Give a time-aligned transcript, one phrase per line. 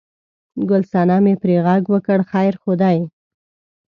[0.69, 2.99] ګل صنمې پرې غږ وکړ: خیر خو دی؟